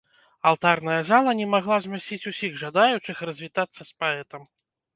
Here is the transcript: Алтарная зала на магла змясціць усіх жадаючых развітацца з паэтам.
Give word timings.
Алтарная 0.51 0.95
зала 1.09 1.33
на 1.41 1.45
магла 1.51 1.77
змясціць 1.87 2.27
усіх 2.33 2.59
жадаючых 2.63 3.23
развітацца 3.33 3.81
з 3.89 4.05
паэтам. 4.05 4.53